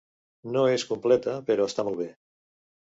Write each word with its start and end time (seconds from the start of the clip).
No 0.55 0.63
és 0.77 0.85
completa 0.93 1.37
però 1.53 1.71
està 1.71 1.89
molt 1.91 2.05
bé. 2.05 2.13